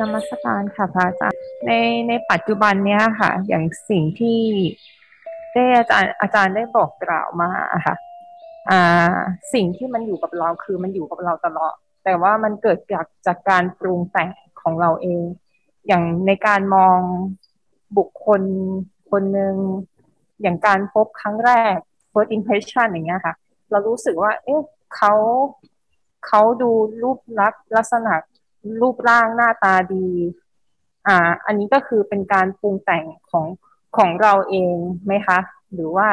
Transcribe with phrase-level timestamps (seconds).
[0.00, 1.72] นมัสการค่ะพระอาจารย์ใน
[2.08, 4.40] ในปัจจุบันเนี้ยค่ะ อย่างสิ่งที่
[5.52, 7.50] ได้อาจารย์อาจารย์ได้บอกกล่าวมา
[7.86, 7.96] ค่ะ
[8.70, 9.16] อ่า
[9.54, 11.74] สิ่งที่มันอยู่กับเราคือมันอยู่กับเราตลอด
[12.04, 14.28] แต่ว่ามันเกิดจากจากการปรุงแต่ง
[14.62, 15.24] ของเราเอง
[15.86, 16.98] อย่างในการมอง
[17.98, 18.42] บุคคล
[19.10, 19.54] คนหนึ่ง
[20.42, 21.76] อย่างการพบครั้งแรก
[22.12, 23.34] first impression อย่างเงี้ยค่ะ
[23.70, 24.60] เรารู้สึกว่า เอ๊ะ
[24.96, 25.12] เขา
[26.26, 26.70] เขาดู
[27.02, 28.14] รูปลักษณ์ลักษณะ
[28.80, 30.06] รูปร่างหน้าตาดี
[31.06, 31.16] อ่า
[31.46, 33.46] อันนี้ก็คือเป็นการปรุงแต่งของ
[33.96, 34.74] ของเราเอง
[35.06, 35.38] ไหมคะ
[35.74, 36.08] หรือว่า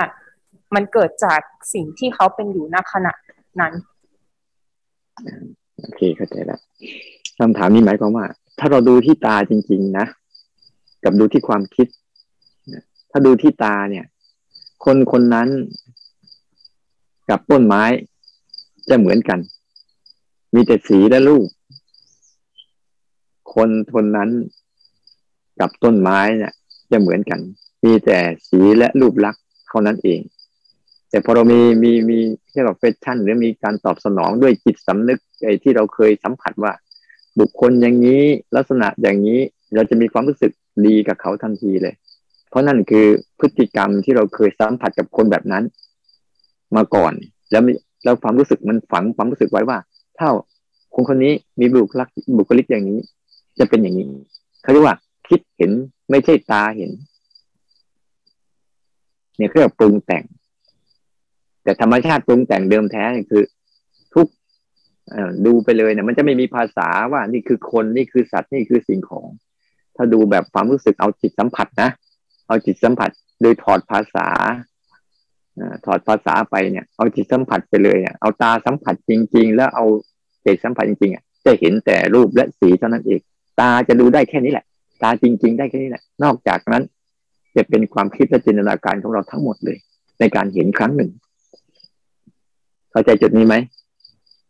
[0.75, 1.39] มันเกิดจาก
[1.73, 3.13] สิ่งที่เขาเป็นอยู่ณขณะ
[3.59, 3.73] นั้น
[5.81, 6.59] โอเคเข้าใจแล้ว
[7.39, 8.25] คำถามนี้หมายความว่า
[8.59, 10.05] ถ้าเราดูที่ตาจริง ๆ นะ
[11.03, 11.87] กับดูที่ความคิด
[13.11, 14.05] ถ้าดูที่ตาเนี่ย
[14.85, 15.47] คนคนนั้น
[17.29, 17.83] กับต้นไม้
[18.89, 19.39] จะเหมือนกัน
[20.55, 21.47] มีแต่สีและรูป
[23.55, 24.29] คนคนนั้น
[25.59, 26.53] กับต้นไม้เนี่ย
[26.91, 27.39] จะเหมือนกัน
[27.83, 28.17] มีแต่
[28.49, 30.19] สีและรูปลักษณ์เท่านั้นเอง
[31.09, 32.17] แต่พอเรามีมีมี
[32.53, 36.71] เรียกว่าเฟชั่น หรือมีการตอบสนองด้วยจิตสำนึกไอ้ที่เราเคยสัมผัสว่า
[37.39, 38.23] บุคคลอย่างนี้
[38.55, 39.39] ลักษณะอย่างนี้
[39.75, 40.51] เราจะมีความรู้สึก
[40.85, 41.93] ดีกับเขาทันทีเลย
[42.49, 43.05] เพราะนั่นคือ
[43.39, 45.63] พฤติกรรมที่เราเคยสัมผัสกับคนแบบนั้น
[46.75, 47.13] มาก่อน
[47.51, 47.63] แล้ว
[48.03, 49.77] แล้วความรู้สึกมันฝังความรู้สึกไว้ว่า
[50.17, 50.27] ถ้า
[50.95, 52.07] คนคนนี้มีบุคลิก
[52.37, 52.99] บุคลิกอย่างนี้
[53.59, 54.05] จะเป็นอย่างนี้
[54.61, 55.71] เขาเรียกว่า คิดเห็น
[56.09, 56.91] ไม่ใช่ตาเห็น
[59.37, 60.23] เนี่ยเรียกปรุงแต่ง
[61.63, 63.43] แต่ธรรมชาติปรุงแต่งเดิมแท้คือ
[64.13, 64.27] ทุก
[65.45, 69.27] ดูไปเลยเนี่ยมันจะไม่มีภาษาว่านี่คือคนนี่คือสัตว์นี่คือสิ่งของ
[69.95, 71.89] ถ้าดูแบบความรู้สึกเอาจิตสัมผัสนะ
[72.47, 73.09] เอาจิตสัมผัส
[73.41, 74.27] โดยถอดภาษา
[75.85, 79.85] ถอดภาษาไปเนี่ย เอาจิตสัมผัสไปเลยเนี่ยเอาตาสัมผัสจริง ๆ แล้วเอา
[80.43, 83.21] ใจสัมผัสจริงๆอะจะเห็นแต่รูปและสีเท่านั้นเอง
[83.59, 84.65] ตาจะดูได้แค่นี้แหละ
[85.03, 86.83] ตาจริง ๆ ได้แค่นี้แหละ นอกจากนั้น
[87.55, 89.77] จะเป็นความคิดและจินตนาการของเราทั้งหมดเลย
[90.19, 91.09] ในการเห็นครั้งหนึ่ง
[92.91, 93.55] เข้าใจจุดนี้ไหม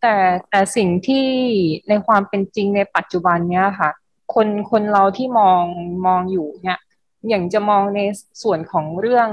[0.02, 0.16] แต่
[0.50, 1.28] แต่สิ่งที่
[1.90, 3.92] ในความเป็นจริงในปัจจุบันเนี้ยค่ะ
[4.34, 5.64] คนคนเราที่มอง
[6.06, 6.80] มองอยู่เนี่ย
[7.30, 8.02] อย่างจะมองใน
[8.44, 9.30] ส่วนของเรื่อง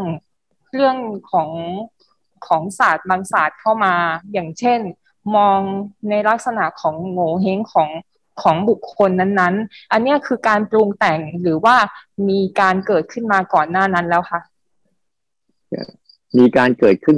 [0.74, 0.96] เรื่อง
[1.32, 1.50] ของ
[2.46, 3.94] ของศาสตร์บางศาสตร์เข้ามา
[4.32, 4.80] อย่างเช่น
[5.36, 5.58] มอง
[6.10, 7.88] ในลักษณะของโง่เฮงของ
[8.42, 11.76] ของบุคคลนั้นๆ อันนี้คือการปรุงแต่งหรือว่า
[12.28, 14.40] มีการเกิดขึ้นมาก่อนหน้านั้นแล้วคะ
[16.38, 17.16] มีการเกิดขึ้น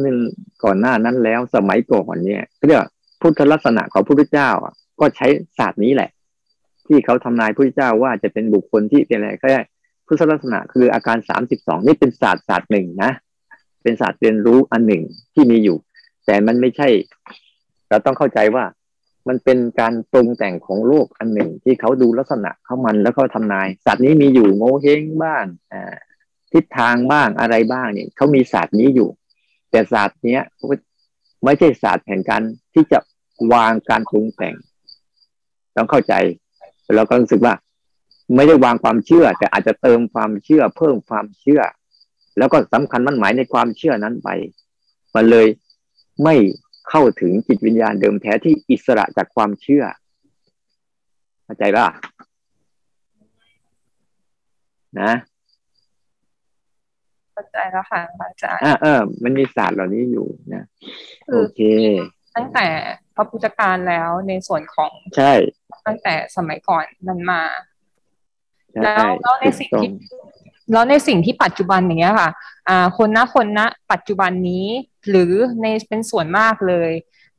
[0.64, 2.84] ก่อนหน้านั้นแล้วสมัยก่อนเนี่ยเรียก
[3.20, 4.50] พุทธลักษณะของพระพุทธเจ้า
[5.00, 5.26] ก็ใช้
[5.58, 6.10] ศาสตร์นี้แหละ
[6.86, 9.60] ที่เขาทำนายพระพุทธเจ้าว่าจะเป็นบุคคลที่เป็นอะไรก็ได้
[10.06, 13.10] พุทธลักษณะคืออาการสามสิบสองนี่เป็นศาสตร์ศาสตร์หนึ่งนะ
[13.82, 15.02] เป็นศาสตร์เรียนรู้อันหนึ่ง
[15.34, 15.76] ที่มีอยู่
[16.26, 16.88] แต่มันไม่ใช่
[17.88, 18.64] เราต้องเข้าใจว่า
[19.28, 25.94] มันเป็นการปรุงแต่งของโลกอันหนึ่งที่เขาดูลักษณะเขามันแล้วเขาทำนาย สัตว์นี้มีอยู่โงเฮงบ้างอ่า
[26.52, 29.08] ทิศทางบ้างอะไรบ้างเนี่ยเขามีศาสตร์นี้อยู่
[29.70, 30.42] แต่ศาสตร์เนี้ย
[31.44, 32.42] ไม่ใช่ศาสตร์แห่งการ
[32.74, 32.98] ที่จะ
[33.52, 34.54] วางการปรุงแต่ง
[35.76, 36.14] ต้องเข้าใจ
[36.96, 37.54] เราก็รู้สึกว่า
[38.36, 41.62] ไม่ได้วางความเชื่อ แต่อาจจะเติมความเชื่อ เพิ่มความเชื่อ
[42.38, 44.28] แล้วก็สำคัญมั่นหมายในความเชื่อนั้นไป
[45.14, 45.46] มันเลย
[46.22, 46.34] ไม่
[46.88, 49.84] เข้าถึงจิตวิญญาณเดิมแท้ที่อิสระจากความเชื่อ
[51.44, 51.86] เข้าใจป่ะ
[55.00, 55.12] นะ
[57.32, 60.64] เข้าใจแล้วค่ะอาจารย์อ่าเออ มันมีศาสตร์เหล่านี้อยู่นะ
[61.30, 61.60] โอเค
[62.36, 62.66] ตั้งแต่
[63.14, 65.32] พระพุทธการแล้วในส่วนของใช่
[65.86, 67.42] ตั้งแต่สมัยก่อนนั้นมา
[68.82, 69.90] แล้วแล้วในสิ่งที่
[70.72, 72.30] แล้วในสิ่งที่ปัจจุบันอย่างเงี้ยค่ะ
[72.68, 74.66] อ่าคนนะคนนะปัจจุบันนี้
[75.08, 76.90] หรือในเป็นส่วนมากเลย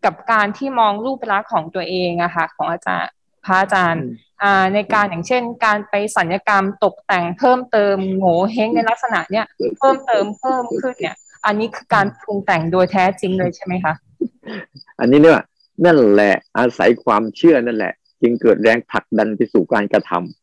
[0.05, 3.11] กับการที่มองรูปลักษณ์ของตัวเองอะค่ะของอาจารย์
[3.45, 4.03] พระอาจารย์
[4.41, 9.45] อ่าในการอย่างเช่น การไปสัญญกรรมตกแต่งเพิ่มเติมโง่เฮงในลักษณะเนี้ย
[9.79, 11.15] เพิ่มเติมเพิ่มขึ้นเนี่ย
[11.45, 13.93] อันนี้คือการปรุงแต่งโดยแท้จริงเลยใช่ไหมคะ
[14.99, 15.45] อันนี้เรียกว่า
[15.85, 20.42] นั่นแหละอาศัยความเชื่อนั่นแหละ จึงเกิดแรงผลักดันไปสู่การกระทำ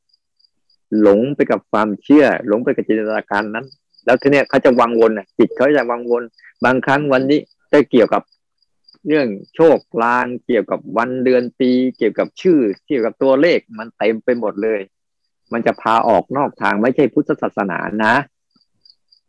[1.00, 3.66] หลงไปกับความเชื่อ หลงไปกับจินตนาการนั้น
[4.04, 6.22] แล้วทีเนี้ยเขาจะวังวนอะจิตเขาจะวังวน
[6.64, 7.40] บางครั้งวันนี้
[7.72, 8.22] จะเกี่ยวกับ
[9.06, 14.80] เรื่องโชคลาง เกี่ยวกับวันเดือนปี เกี่ยวกับชื่อ เกี่ยวกับตัวเลขมันเต็มไปหมดเลย
[15.52, 18.14] มันจะพาออกนอกทางไม่ใช่พุทธศาสนานะ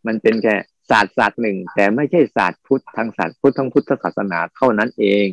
[0.06, 0.56] มันเป็นแค่
[0.90, 5.26] ศาสตร์ศาสตร์หนึ่ง แต่ไม่ใช่ศาสตร์พุทธทางศาสตร์พุทธทางพุทธศาสนาเท่านั้นเอง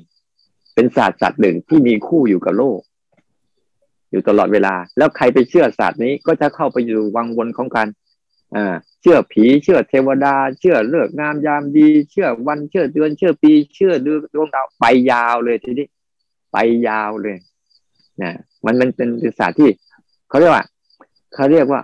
[0.74, 2.80] เป็นศาสตร์ศาสตร์หนึ่งที่มีคู่อยู่กับโลก
[4.10, 7.88] อยู่ตลอดเวลา แล้วใครไปเชื่อศาสตร์นี้ก็จะเข้าไปอยู่วังวนของการ
[8.56, 13.92] อ่าเชื่อผี เชื่อเทวดา เชื่อเลิกงามยามดี เชื่อวันเชื่อเดือนเชื่อปี เชื่อ
[14.34, 15.86] ดวงดาวไปยาวเลยทีนี้
[16.52, 16.56] ไป
[16.88, 17.36] ยาวเลย
[18.22, 18.32] นะ
[18.64, 19.08] มันมันเป็น
[19.38, 19.70] ศาสตร์ที่
[20.28, 20.64] เขาเรียกว่า
[21.34, 21.82] เขาเรียกว่า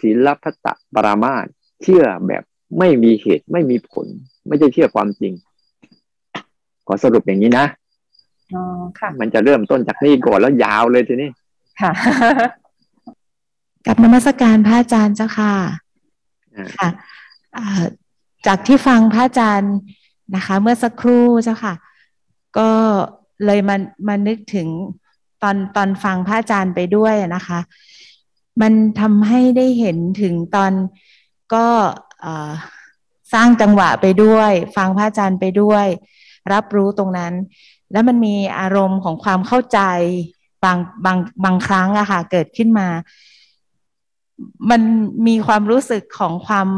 [0.00, 1.46] ศีลพัตตปรามาส
[1.82, 2.42] เชื่อแบบ
[2.78, 4.06] ไม่มีเหตุไม่มีผล
[4.46, 5.32] ไม่ใช่เชื่อความจริง
[6.86, 7.66] ขอสรุปอย่างนี้นะ
[8.54, 8.62] อ๋อ
[8.98, 11.30] ค่ะมันจะเริ่มต้นจากนี่ก่อนแล้วยาวเลยทีนี้
[11.82, 11.92] ค่ะ
[13.86, 15.54] กับนมัสการพระอาจารย์เจ้าค่ะ
[16.78, 16.88] ค่ะ
[18.46, 19.74] จากที่ฟังพระอาจารย์
[20.34, 21.74] นะคะ เมื่อสักครู่เจ้าค่ะ
[22.58, 22.70] ก็
[23.46, 23.76] เลยมา
[24.08, 24.68] มานึกถึง
[25.42, 27.58] ตอนตอนฟังพระอาจารย์ไปด้วยนะคะ
[28.60, 30.72] มันทำให้ได้เห็นถึงตอน
[31.54, 31.66] ก็
[33.32, 35.86] สร้างจังหวะไปด้วย ฟังพระอาจารย์ไปด้วย
[36.52, 37.32] รับรู้ตรงนั้น
[37.92, 39.80] แล้วมันมีอารมณ์ของความเข้าใจ
[40.64, 42.88] บางบางบางครั้งอะค่ะ เกิดขึ้นมา
[44.70, 44.82] มัน
[45.26, 46.68] มีความรู้สึกของความ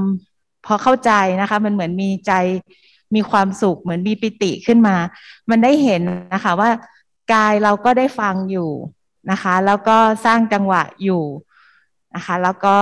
[0.66, 2.32] พอเข้าใจนะคะ มันเหมือนมีใจ
[3.14, 4.96] มีความสุขเหมือนมีปิติขึ้นมา
[5.50, 6.02] มันได้เห็น
[6.34, 6.70] นะคะ ว่า
[7.32, 8.70] กายเราก็ได้ฟังอยู่
[9.30, 11.22] นะคะ แล้วก็สร้างจังหวะอยู่
[12.14, 12.76] นะคะ แล้วก็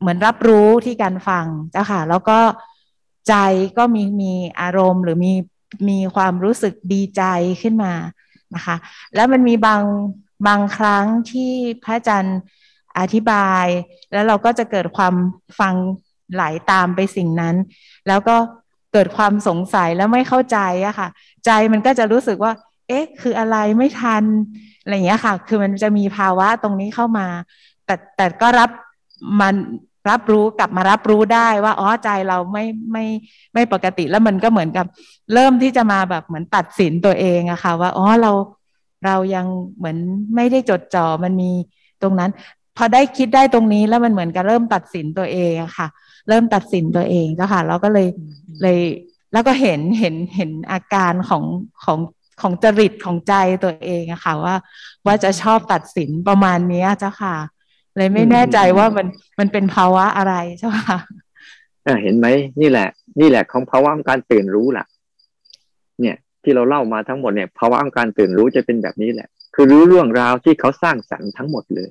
[0.00, 2.38] เหมือนรับรู้ที่การฟังเจ้าค่ะ แล้วก็
[3.28, 3.34] ใจ
[3.78, 5.32] ก็มีมีอารมณ์หรือมี
[5.88, 7.22] มีความรู้สึกดีใจ
[7.62, 7.92] ขึ้นมา
[8.54, 8.76] นะคะ
[9.14, 9.82] แล้วมันมีบาง
[10.46, 11.52] บางครั้งที่
[11.84, 12.38] พระอาจารย์
[12.98, 13.66] อธิบาย
[14.12, 15.14] แล้วเราก็จะเกิดความ
[15.60, 15.74] ฟัง
[16.34, 17.54] ไหลาตามไปสิ่งนั้น
[18.08, 18.36] แล้วก็
[18.92, 21.08] เกิดความสงสัยแล้วไม่เข้าใจอะค่ะ
[21.46, 22.52] ใจมันก็จะรู้สึกว่า
[22.88, 24.24] เอ๊ะ คืออะไรไม่ทัน
[24.82, 27.26] อะไรอย่างเงี้ยค่ะ คือมันจะมีภาวะตรงนี้เข้ามา
[27.84, 28.70] แต่แต่ก็รับ
[29.40, 29.54] มัน
[30.10, 33.04] รับรู้กลับมารับรู้ได้ว่าอ๋อใจเราไม่ไม่
[33.54, 34.86] ไม่ปกติแล้วมันก็เหมือนกับ
[35.34, 38.32] เริ่มที่จะมาแบบเหมือนตัดสินตัวเองอะค่ะ ว่าอ๋อเรา
[39.04, 39.46] เรายัง
[39.76, 39.96] เหมือน
[40.36, 41.50] ไม่ได้จดจ่อมันมี
[42.02, 42.30] ตรงนั้น
[42.76, 45.86] พอได้คิดได้ตรงนี้แล้วมันเหมือนกับเริ่มตัดสินตัวเองอะค่ะ
[46.28, 48.08] เริ่มตัดสินตัวเองแล้วค่ะเราก็เลย
[48.62, 48.80] เลย
[49.32, 51.44] แล้วก็เห็นเห็นเห็นอาการของ
[51.84, 51.98] ของ
[52.40, 53.34] ของจริตของใจ
[53.64, 54.54] ตัวเองอะค่ะ ว่า
[55.06, 57.36] ว่าจะชอบตัดสินประมาณนี้เจ้าค่ะ
[57.96, 59.06] เลยไม่แน่ใจว่ามัน
[59.38, 60.98] มันเป็นภาวะอะไรใช่ไหมคะ
[62.02, 62.26] เห็นไหม
[62.60, 62.88] นี่แหละ
[63.20, 64.84] นี่แหละของภาวะของการตื่นรู้ล่ะ
[66.00, 71.90] เนี่ยที่เราเล่ามาทั้งหมดเนี่ยภาวะของการตื่นรู้จะเป็นแบบนี้แหละ คือรู้เรื่องราวที่เขาสร้างสรรค์ทั้งหมดเลย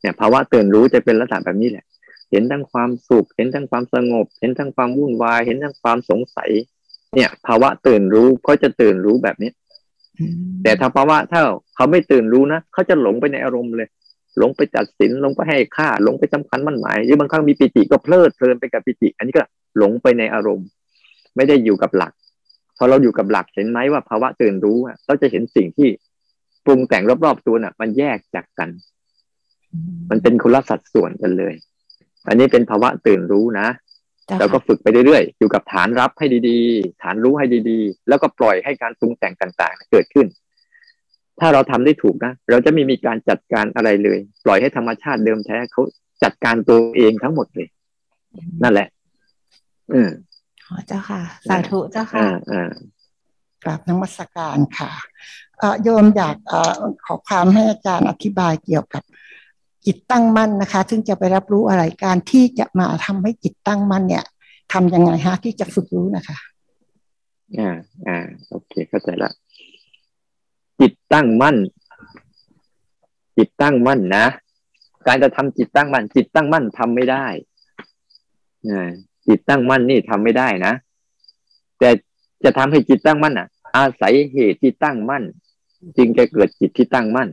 [0.00, 1.84] เนี่ยภาวะตื่นรู้จะเป็นลักษณะแบบนี้แหละ
[2.30, 6.50] เห็นทั้งความสุข เห็นทั้งความสงบ เห็นทั้งความวุ่นวาย เห็นทั้งความสงสัย
[7.14, 9.50] เนี่ย ภาวะตื่นรู้ก็จะตื่นรู้แบบนี้
[10.62, 11.40] แต่ถ้าภาวะถ้า
[11.74, 13.88] เขาไม่ตื่นรู้นะเขาจะหลงไปในอารมณ์เลย
[14.38, 19.42] หลงไปตัดสินหลงไปให้ค่าหลงไปสำคัญมั่นหมายหรือบางครั้งมีปิติก็เพลิดเพลินไปกับปิติ อันนี้ก็
[19.78, 20.66] หลงไปในอารมณ์
[21.36, 22.12] ไม่ได้อยู่กับหลัก
[22.78, 25.88] พอเราอยู่กับหลักเห็นไหมว่าภาวะตื่นรู้เราจะเห็นสิ่งที่
[26.64, 28.68] ปรุงแต่งรอบๆตัวน่ะ มันแยกจากกัน
[30.10, 31.54] มันเป็นคนละสัดส่วนกันเลย
[32.28, 33.68] อันนี้เป็นภาวะตื่นรู้นะ
[34.38, 40.26] เราก็ฝึกไปเรื่อยๆ อยู่กับฐานรับให้ดีๆ ฐานรู้ให้ดีๆ แล้วก็ปล่อยให้การปรุงแต่งต่าง ๆ เกิดขึ้น
[41.40, 45.82] ถ้าเราทำได้ถูกนะ เราจะไม่มีการจัดการอะไรเลย ปล่อยให้ธรรมชาติเดิมแท้เขา
[46.22, 47.68] จัดการตัวเองทั้งหมดเลย
[48.62, 48.88] นั่นแหละ
[49.92, 50.10] อืม
[50.86, 52.70] เจ้าค่ะ สาธุเจ้าค่ะอ่า
[53.64, 54.90] กราบนมัสการค่ะ
[55.82, 56.54] โยมอยากอ
[57.04, 59.02] ขอความให้อาจารย์อธิบายเกี่ยวกับ
[59.86, 64.24] จิตตั้งมั่นนะคะ ซึ่งจะไปรับรู้อะไรการที่จะมาทำให้จิตตั้งมั่นเนี่ย
[64.72, 66.38] ทํำยังไงฮะที่จะฝึกรู้นะคะ
[67.58, 67.76] อ่า
[68.06, 69.43] อ่า โอเค เข้าใจละจิ
[71.12, 71.56] ตั้งมั่น
[73.36, 74.26] จิตตั้งมั่นนะ
[75.06, 77.26] การจะทำจิตตั้งมั่น จิตตั้งมั่นทำไม่ได้
[79.26, 80.72] จิตตั้งมั่นนี่ทำไม่ได้นะ
[81.78, 81.90] แต่
[82.44, 85.22] จะทำให้จิตตั้งมั่นอะ อาศัยเหตุที่ตั้งมั่น
[85.96, 87.28] จึงจะเกิดจิตที่ตั้งมั่น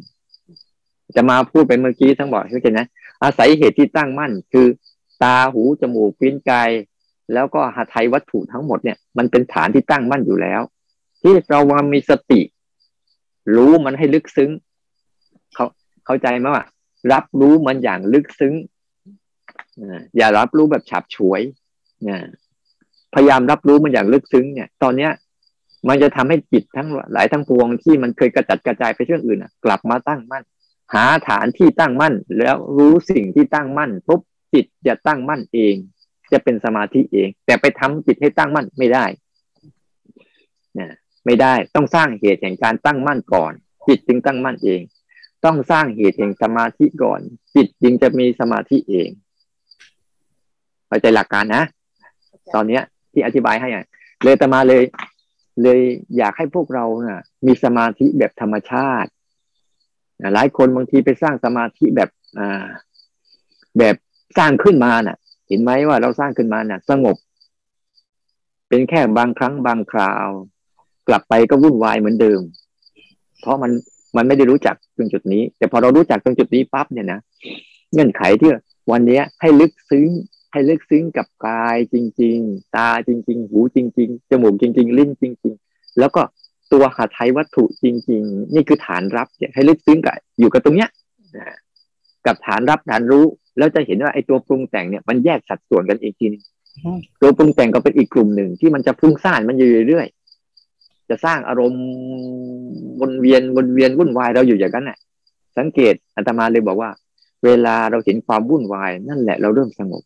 [1.15, 2.87] จะมาพูดไปเมื่อกี้ทั้งบอกเข้าใจนะ
[3.23, 4.67] อาศัยเหตุที่ตั้งมั่น คือ
[5.23, 6.69] ตาหูจมูกลิ้นกาย
[7.33, 10.61] แล้วก็หาไทยวัตถุทั้งหมดเนี่ยมันเป็นฐานที่ตั้งมั่นอยู่แล้ว
[11.21, 12.41] ที่เราวามีสติ
[13.55, 14.51] รู้มันให้ลึกซึ้ง
[15.55, 15.65] เขา
[16.05, 16.63] เข้าใจไหมว่า
[17.11, 18.53] รับรู้มันอย่างลึกซึ้ง
[20.17, 21.41] อย่ารับรู้แบบฉับฉวย
[23.13, 25.11] พยายามรับรู้มันอย่างลึกซึ้ง เนี่ย ตอนเนี้ย
[25.87, 30.43] มันจะทำให้จิตทั้งหลายทั้งปวงที่มันเคยกระจัดกระจายไปเรื่องอื่นกลับมาตั้งมั่น
[30.93, 34.21] หาฐานที่ตั้งมั่น แล้วรู้สิ่งที่ตั้งมั่นปุ๊บ
[34.53, 35.75] จิตจะตั้งมั่นเอง
[36.31, 39.05] จะเป็นสมาธิเอง แต่ไปทำจิตให้ตั้งมั่นไม่ได้
[41.25, 43.53] ไม่ได้ต้องสร้างเหตุแห่งการตั้งมั่นก่อน
[43.87, 44.81] จิตจึงตั้งมั่นเอง
[45.45, 47.19] ต้องสร้างเหตุแห่งสมาธิก่อน
[47.55, 49.09] จิตจึงจะมีสมาธิเอง
[50.87, 51.63] เข้าใจหลักการนะ
[52.53, 53.69] ตอนเนี้ย ที่อธิบายให้
[54.23, 54.83] เลยตมาเลย
[55.63, 55.79] เลย
[56.17, 59.09] อยากให้พวกเรานะ่ะ มีสมาธิแบบธรรมชาติ
[60.33, 62.09] หลายคนบางทีไปสร้างสมาธิแบบ
[62.39, 62.65] อ่า
[63.77, 63.95] แบบ
[64.37, 67.15] สร้างขึ้นมาน่ะ เห็นไหมว่าเราสร้างขึ้นมาน่ะ สงบ
[68.67, 70.27] เป็นแค่บางครั้งบางคราว
[71.07, 72.41] กลับไปก็วุ่นวายเหมือนเดิม
[73.41, 73.71] เพราะมัน
[74.17, 77.19] มันไม่ได้รู้จักตรงจุดนี้ แต่พอเรารู้จักตรงจุดนี้ปั๊บเนี่ยนะ
[77.93, 78.51] เงื่อนไขที่
[78.91, 80.09] วันนี้ให้ลึกซึ้ง
[80.51, 86.21] ให้ลึกซึ้งกับกายจริง ๆ ตาจริง ๆ หูจริง ๆ จมูกจริง ๆ ลิ้นจริง ๆ แล้วก็
[86.71, 90.89] ตัวหาไทยวัตถุจริง ๆ นี่คือฐานรับเนี่ยให้ลึกซึ้งกับอยู่กับตรงเนี้ย
[92.25, 93.25] กับฐานรับฐานรู้
[93.57, 96.43] แล้วจะเห็นว่าไอ้ตัวปรุงแต่งเนี่ยมันแยกสัดส่วนกันอีกทีนึง
[97.21, 100.20] ตัวปรุงแต่งก็เป็นอีกกลุ่มหนึ่งที่มันจะฟุ้งซ่านมันอยู่เรื่อยๆ
[101.11, 101.83] จะสร้างอารมณ์
[103.01, 104.97] วนเวียนวนเวียนวุ่นวายเราอยู่อย่างนั้นแหละ
[105.57, 106.89] สังเกตอาตมาเลยบอกว่า
[107.45, 110.03] เวลาเราเห็นความวุ่นวาย นั่นแหละเราเริ่มสงบ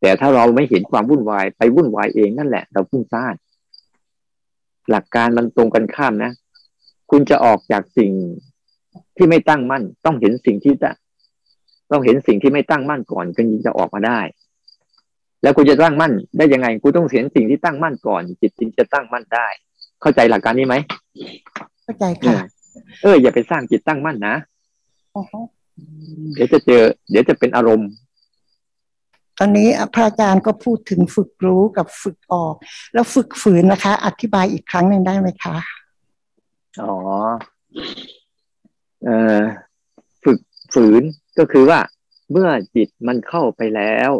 [0.00, 3.34] แต่ถ้าเราไม่เห็นความวุ่นวายไปวุ่นวายเองนั่นแหละ เราฟุ้งซ่าน
[4.90, 6.30] หลักการมันตรงกันข้ามนะ
[7.10, 8.10] คุณจะออกจากสิ่ง
[9.16, 10.90] ที่ไม่ตั้งมั่น ต้องเห็นสิ่งที่จะ
[11.90, 14.20] ต้องเห็นสิ่งที่ไม่ตั้งมั่นก่อนจึงจะออกมาได้
[15.42, 19.46] แล้วคุณจะตั้งมั่นได้ยังไงคุณต้องเห็นสิ่งที่ตั้งมั่นก่อน จิตจึงจะตั้งมั่นได้
[20.00, 20.76] เข้าใจหลักการนี้ไหม
[21.84, 22.36] เข้าใจค่ะ
[23.02, 24.36] เอออย่าไปสร้างจิตตั้งมั่นนะ
[26.34, 27.90] เดี๋ยวจะเจอ เดี๋ยวจะเป็นอารมณ์
[29.38, 32.54] ตอนนี้พระอาจารย์ก็พูดถึงฝึกรู้กับฝึกออก
[32.94, 35.56] แล้วฝึกฝืนนะคะ อธิบายอีกครั้งหนึ่งได้ไหมคะ
[36.82, 36.94] อ๋อ
[39.04, 39.40] เอ่อ
[40.24, 40.38] ฝึก
[40.74, 41.02] ฝืน
[41.38, 41.80] ก็คือว่า
[42.30, 44.10] เมื่อจิตมันเข้าไปแล้ว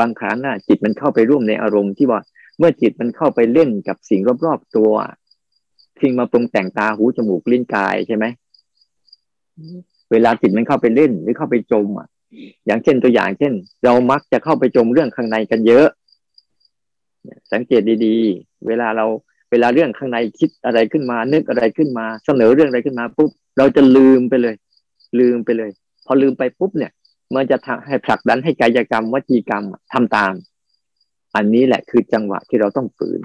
[0.00, 2.20] บางครั้งน่ะ จิตมันเข้าไปร่วมในอารมณ์ที่ว่า
[2.58, 4.92] เมื่อจิตมันเข้าไปเล่นกับสิ่งรอบๆตัว
[6.02, 8.24] สิ่งมาปรุงแต่งตาหูจมูกลิ้นกายใช่ไหม
[10.12, 12.08] เวลาจิตมันเข้าไปเล่นหรือเข้าไปจมอะ
[12.66, 13.52] อย่างเช่นตัวอย่างเช่น
[13.84, 15.86] เรามักจะเข้าไปจมเรื่องข้างในกันเยอะ
[17.52, 19.06] สังเกตดีๆ เวลาเรา
[19.50, 24.54] เวลาเรื่องข้างในคิดอะไรขึ้นมา นึกอะไรขึ้นมา เสนอเรื่องอะไรขึ้นมาปุ๊บเราจะลืมไปเลย
[25.20, 25.70] ลืมไปเลย
[26.06, 26.92] พอลืมไปปุ๊บเนี่ย
[27.34, 30.32] มันจะทให้ผลักดันให้กายกรรมวจีกรรมทำตาม
[31.34, 33.20] อันนี้แหละคือจังหวะที่เราต้องฝืน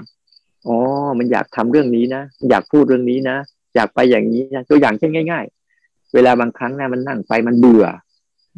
[0.68, 0.78] อ๋อ
[1.18, 3.38] มันอยากทำเรื่องนี้นะอยากพูดเรื่องนี้นะ
[3.76, 5.46] อยากไปอย่างนี้นะตัวอย่างเช่นง่าย
[5.80, 7.86] ๆ เวลาบางครั้งนะมันนั่งไปมันเบื่อ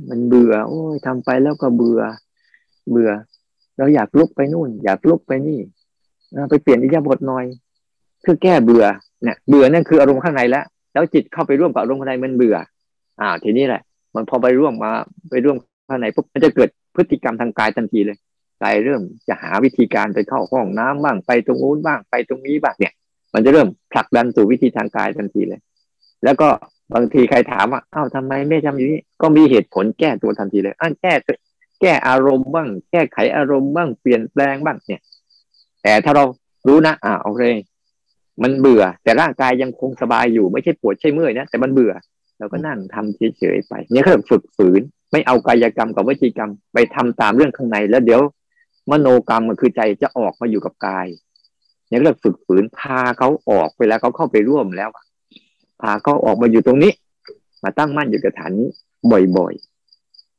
[0.10, 2.02] มันเบื่อ โอ้ยทำไปแล้วก็เบื่อ
[2.92, 3.12] เบื่อ
[3.78, 5.60] เราอยากลุกไปนู่น อยากลุกไปนี่
[6.50, 7.46] ไปเปลี่ยนอิยาบทหน่อย
[8.22, 8.86] เพื่อแก้เบื่อ
[9.24, 12.58] เนี่ยเบื่อนั่นคืออารมณ์ข้างในแล้วแล้วจิตเข้าไปร่วมกับอารมณ์ข้างในมันเบื่อ
[13.22, 13.82] อ่าทีนี้แหละ
[14.16, 14.92] มันพอไปร่วมมา
[15.30, 15.58] ไปร่วม
[15.88, 18.18] ข้างในปุ๊บมันจะเกิดพฤติกรรมทางกายทันทีเลย
[18.64, 22.94] กายเริ่มจะหาวิธีการไปเข้าห้องน้ำบ้างไปตรงนู้นบ้างไปตรงนี้บ้างเนี่ย
[23.34, 25.60] มันจะเริ่มผลักดันสู่วิธีทางกายทันทีเลย
[26.24, 26.48] แล้วก็
[26.94, 31.14] บางทีใครถามว่าอ้าวทำไมไม่ทำอย่างนี้ ก็มีเหตุผลแก้ตัวทันทีเลยอ้าแก้
[31.82, 35.02] แก้อารมณ์บ้าง แก้ไขอารมณ์บ้างเปลี่ยนแปลงบ้างเนี่ย
[35.84, 36.24] แต่ถ้าเรา
[36.68, 37.44] รู้นะอ่าโอเค
[38.44, 41.94] มันเบื่อ แต่ร่างกายยังคงสบายอยู่ไม่ใช่ปวดใช่เมื่อยนะแต่มันเบื่อ
[42.38, 48.22] เราก็นั่งทำเฉยๆไป เนี่ยเขาฝึกฝืน ไม่เอากายกรรมกับวิจีกรรม ไปทำตามเรื่องข้างใน แล้วเดี๋ยว
[48.92, 51.08] มโนกรรมมันคือใจจะออกมาอยู่กับกาย
[51.90, 54.90] เนี่ยเรียกฝึกฝืนพาเขาออกไปแล้วเขาเข้าไปร่วมแล้ว
[55.82, 56.92] พาเขาออกมาอยู่ตรงนี้
[57.64, 58.70] มาตั้งมั่นอยู่กับฐานนี้
[59.38, 59.54] บ่อย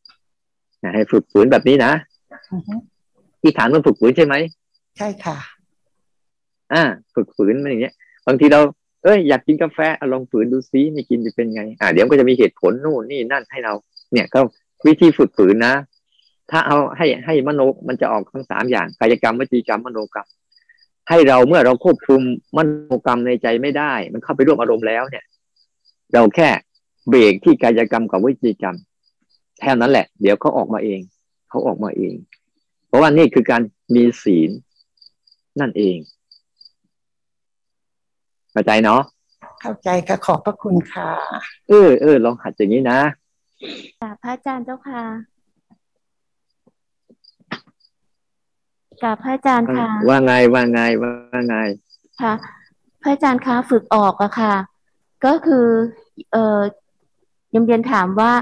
[0.05, 1.93] ๆให้ฝึกฝืนแบบนี้นะ
[3.41, 4.35] ที่ฐานมันฝึกฝืนใช่ไหม
[4.99, 5.37] ใช่ค่ะ
[6.73, 6.83] อ่า
[7.15, 7.95] ฝึกฝืนมันอย่างเงี้ย
[8.27, 8.61] บางทีเรา
[9.07, 9.79] เอ้ยอยากกินกาแฟ
[10.13, 13.75] ลองฝืนดูซิไม่กินจะเป็นไง อ่าเดี๋ยวก็จะมีเหตุผลนู่นนี่นั่นให้เรา
[14.13, 14.41] เนี่ยก็
[14.87, 15.75] วิธีฝึกฝืนนะ
[16.51, 20.27] ถ้าเอาให้ให้มโนมันจะออกทั้งสามอย่างกายกรรมวิจีกรรมมโนกรรม
[21.09, 22.21] ให้เราเมื่อเราควบคุม
[22.57, 25.25] มโนกรรมในใจไม่ได้ มันเข้าไปร่วมอารมณ์แล้วเนี่ย
[26.13, 26.49] เราแค่
[27.09, 28.77] เบรกที่กายกรรมกับวิจีกรรม
[29.61, 31.01] แค่นั้นแหละ เดี๋ยวเขาออกมาเอง
[31.49, 32.15] เขาออกมาเอง
[32.89, 33.63] เพราะว่านี่คือการ
[33.95, 34.51] มีศีล
[35.61, 35.97] นั่นเอง
[38.57, 39.01] เข้าใจเนาะ
[39.61, 41.11] เข้าใจค่ะขอบพระคุณค่ะ
[41.69, 43.01] เออเออลองหัดอย่างนี้นะ
[44.23, 45.03] พระอาจารย์เจ้าค่ะ
[49.03, 51.57] กับพระอาจารย์ค่ะ ว่าไงว่าไงว่าไง
[52.21, 52.33] ค่ะ
[53.03, 54.55] พระอาจารย์คะฝึกออกอะค่ะ
[55.25, 55.67] ก็คือ
[56.33, 56.61] เอ่อ
[57.55, 58.33] ยมเรียนถามว่า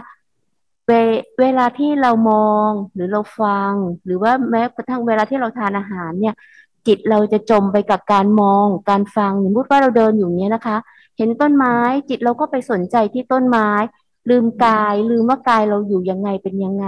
[0.87, 0.93] เว
[1.41, 3.73] เวลาที่เรามองหรือเราฟัง
[4.05, 6.35] หรือว่าแม้กระทั่งเวลาที่เราทานอาหารเนี่ย
[6.87, 10.77] จิตเราจะจมไปกับการมองการฟังสมมติว่าเราเดินอยู่เนี้ยนะคะ
[11.17, 11.77] เห็นต้นไม้
[12.09, 13.71] จิตเราก็ไปสนใจที่ต้นไม้
[14.31, 16.87] ลืมกาย ลืมว่ากายเราอยู่ยังไงเป็นยังไง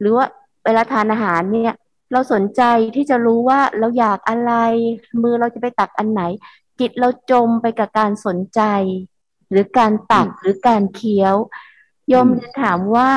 [0.00, 0.26] หรือว่า
[0.64, 1.74] เวลาทานอาหารเนี่ย
[2.12, 2.62] เราสนใจ
[2.96, 4.52] ที่จะรู้ว่าเราอยากอะไร
[5.22, 6.22] มือเราจะไปตักอันไหน
[6.80, 8.60] จิตเราจมไปกับการสนใจ
[9.50, 11.36] หรือการตักหรือการเคี้ยว
[12.12, 13.08] ยมจะถามว่า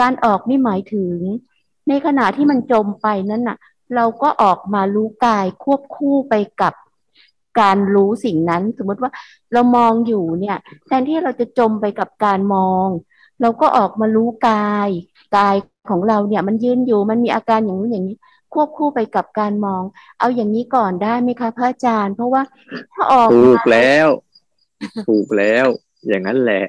[0.00, 1.16] การออกนี่หมายถึง
[1.88, 3.56] ในขณะที่มันจมไปนั้นน่ะ
[3.96, 6.74] เราก็ออกมารู้กายควบคู่ไปกับ
[7.60, 9.10] การรู้สิ่งนั้น สมมติว่า
[9.52, 10.56] เรามองอยู่เนี่ย
[10.86, 12.88] แทนที่เราจะจมไปกับการมอง
[13.42, 14.88] เราก็ออกมารู้กาย
[15.36, 15.56] กาย
[15.90, 18.16] ของเราเนี่ย มันยืนอยู่มันมีอาการอย่างนู้นอย่างนี้
[18.54, 19.82] ควบคู่ไปกับการมอง
[20.18, 22.42] เอาอย่างนี้ก่อนได้ไหมคะพระอาจารย์ เพราะว่า
[22.94, 24.08] ถ้าออกถูกแล้ว
[25.08, 25.66] ถูกแล้ว
[26.08, 26.64] อย่างนั้นแหละ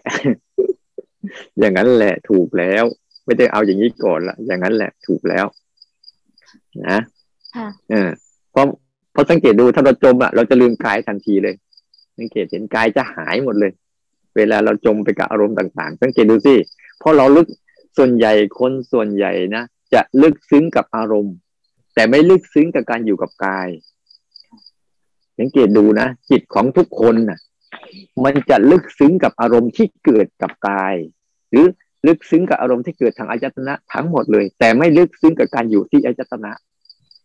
[1.59, 2.83] อย่างนั้นแหละ ถูกแล้ว
[3.25, 5.45] ไม่ได้เอาอย่างนี้ก่อนละอย่างนั้นแหละ ถูกแล้ว
[6.87, 6.97] นะ
[7.55, 8.09] ค่ะเออ
[8.51, 8.65] เพราะ
[9.11, 11.55] เพราะสังเกตดูถ้าเราจมอะเราจะลืมกายทันทีเลย
[12.17, 13.71] สังเกตเห็นกายจะหายหมดเลย
[14.35, 16.55] เวลาเราจมไปกับอารมณ์ต่างๆ สังเกตดูสิ
[16.99, 17.47] เพราะเราลึก
[17.97, 19.63] ส่วนใหญ่คนส่วนใหญ่นะ
[19.93, 21.35] จะลึกซึ้งกับอารมณ์
[21.95, 23.67] แต่ไม่ลึกซึ้งกับการอยู่กับกาย
[25.39, 27.39] สังเกตดูนะจิตของทุกคนนะ
[28.23, 30.95] มันจะลึกซึ้งกับอารมณ์ที่เกิดกับกาย
[31.51, 31.65] หรือ
[32.07, 36.51] ลึกซึ้งกับอารมณ์ที่เกิดทางอายตนะทั้งหมดเลย แต่ไม่ลึกซึ้งกับการอยู่ที่อายตนะ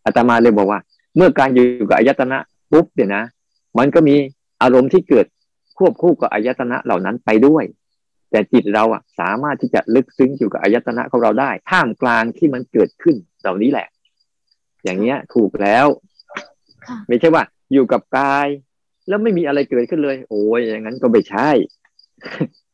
[0.05, 0.81] อาตมาเลยบอกว่า
[1.17, 2.39] เมื่อการอยู่กับอายตนะ
[2.73, 3.25] ปุ๊บเนี่ยนะ
[3.79, 4.17] มันก็มี
[4.63, 5.27] อารมณ์ที่เกิด
[5.79, 7.65] ควบคู่กับอายตนะเหล่านั้นไปด้วย
[8.31, 13.89] แต่จิตเราอะสามารถที่จะลึกซึ้งอยู่กับอายตนะของเราได้ ท่ามกลางที่มันเกิดขึ้นเหล่านี้แหละ
[14.85, 15.87] อย่างเนี้ยถูกแล้ว
[16.87, 17.43] ค่ะไม่ใช่ว่า
[17.73, 18.47] อยู่กับกาย
[19.09, 21.51] แล้วไม่มีอะไรเกิดขึ้นเลย โอ้ยอย่างนั้นก็ไม่ใช่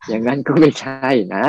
[0.09, 1.45] อย่างนั้นก็ไม่ใช่นะ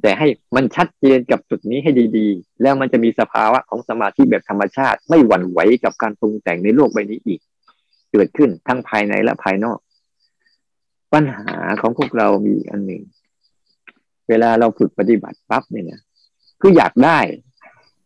[0.00, 7.40] แต่ให้มันชัดเจนกับจุดนี้ให้ดีๆ แล้วมันจะมีสภาวะของสมาธิแบบธรรมชาติ ไม่หวั่นไหวกับการปรุงแต่งในโลกใบนี้อีก
[8.12, 9.78] เกิดขึ้นทั้งภายในและภายนอก
[11.12, 13.02] ปัญหาของพวกเรามีอันหนึ่ง
[14.28, 16.00] เวลาเราฝึกปฏิบัติปั๊บเนี่ยนะ
[16.60, 17.18] คืออยากได้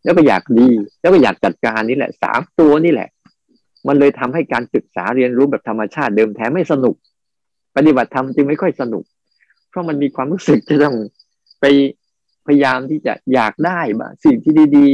[0.04, 0.68] แล้วก็อยากดี
[1.00, 3.08] แล้วก็อยากจัดการนี่แหละสามตัวนี่แหละ
[3.86, 6.94] มันเลยทำให้การศึกษาเรียนรู้แบบธรรมชาติเดิมแท้ไม่สนุก
[7.76, 9.04] ปฏิบัติธรรมจึงไม่ค่อยสนุก
[9.70, 10.96] เพราะมันมีความรู้สึกจะต้อง
[11.60, 11.64] ไป
[12.46, 14.88] พยายามที่จะอยากได้บ้างสิ่งที่ดี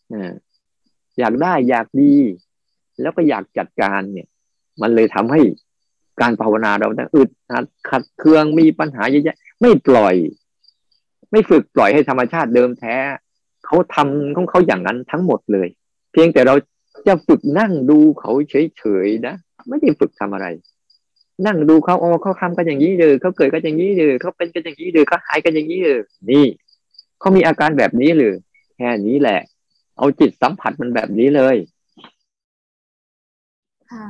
[0.00, 2.14] ๆอยากได้อยากดี
[3.00, 4.28] แล้วก็อยากจัดการเนี่ย
[4.80, 5.40] มันเลยทำให้
[6.20, 10.14] การภาวนาเราเนี่ยอึดอัดขัดเคืองมีปัญหาเยอะแยะไม่ปล่อย
[11.30, 12.96] ไม่ฝึกปล่อยให้ธรรมชาติเดิมแท้
[13.64, 15.68] เขาทำของเขาอย่างนั้นทั้งหมดเลย
[16.12, 16.54] เพียงแต่เรา
[17.06, 19.34] จะฝึกนั่งดูเขาเฉยๆนะ
[19.68, 20.46] ไม่ได้ฝึกทำอะไร
[21.44, 26.44] นั่งดูเขาอ๋อเขาทำกันอย่างนี้เลยเขาเกิดกันอย่างนี้เลยเขาเป็นกันอย่างนี้เลยเขาหายกันอย่างนี้เลยนี่
[27.20, 28.34] เขามีอาการแบบนี้เลย
[28.76, 29.40] แค่นี้แหละ
[29.98, 31.56] เอาจิตสัมผัสมันแบบนี้เลย
[33.90, 34.06] ค่ะ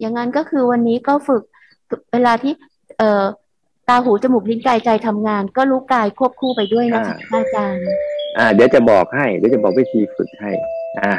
[0.00, 1.42] อย่างนั้นก็คือวันนี้ก็ฝึก
[1.88, 2.52] ฝึกเวลาที่
[2.98, 3.24] เอ่อ
[3.88, 7.84] ตาหูจมูกลิ้นกายใจทำงาน ก็รู้กายควบคู่ไปด้วยนะคะอ่าอาจารย์
[8.38, 10.50] อ่า เดี๋ยวจะบอกให้ เดี๋ยวจะบอกวิธีฝึกให้
[11.00, 11.12] อ่า